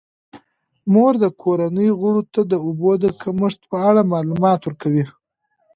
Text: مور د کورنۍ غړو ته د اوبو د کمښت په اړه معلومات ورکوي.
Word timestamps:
مور 0.93 1.13
د 1.23 1.25
کورنۍ 1.41 1.89
غړو 1.99 2.21
ته 2.33 2.41
د 2.51 2.53
اوبو 2.65 2.91
د 3.03 3.05
کمښت 3.21 3.61
په 3.71 3.77
اړه 3.89 4.09
معلومات 4.13 4.59
ورکوي. 4.63 5.05